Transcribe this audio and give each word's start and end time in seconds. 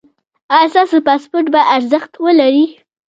ایا 0.55 0.71
ستاسو 0.73 0.97
پاسپورت 1.07 1.47
به 1.53 1.61
ارزښت 1.75 2.11
ولري؟ 2.23 2.65